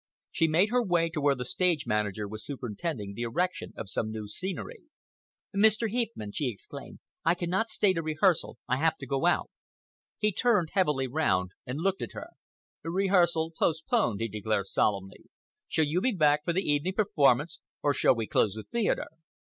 She 0.31 0.47
made 0.47 0.69
her 0.71 0.81
way 0.81 1.11
to 1.11 1.21
where 1.21 1.35
the 1.35 1.45
stage 1.45 1.85
manager 1.85 2.27
was 2.27 2.43
superintending 2.43 3.13
the 3.13 3.21
erection 3.21 3.71
of 3.77 3.87
some 3.87 4.09
new 4.09 4.27
scenery. 4.27 4.81
"Mr. 5.55 5.87
Heepman," 5.91 6.31
she 6.33 6.49
exclaimed, 6.49 6.97
"I 7.23 7.35
cannot 7.35 7.69
stay 7.69 7.93
to 7.93 8.01
rehearsal! 8.01 8.57
I 8.67 8.77
have 8.77 8.97
to 8.97 9.05
go 9.05 9.27
out." 9.27 9.51
He 10.17 10.31
turned 10.31 10.69
heavily 10.71 11.05
round 11.05 11.51
and 11.67 11.77
looked 11.77 12.01
at 12.01 12.13
her. 12.13 12.29
"Rehearsal 12.83 13.53
postponed," 13.55 14.21
he 14.21 14.27
declared 14.27 14.65
solemnly. 14.65 15.25
"Shall 15.67 15.85
you 15.85 16.01
be 16.01 16.13
back 16.13 16.45
for 16.45 16.53
the 16.53 16.63
evening 16.67 16.93
performance, 16.93 17.59
or 17.83 17.93
shall 17.93 18.15
we 18.15 18.25
close 18.25 18.53
the 18.55 18.63
theatre?" 18.63 19.05